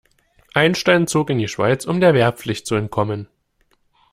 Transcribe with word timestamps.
Einstein 0.55 1.05
zog 1.05 1.29
in 1.29 1.37
die 1.37 1.47
Schweiz, 1.47 1.85
um 1.85 1.99
der 1.99 2.15
Wehrpflicht 2.15 2.65
zu 2.65 2.73
entkommen. 2.73 3.27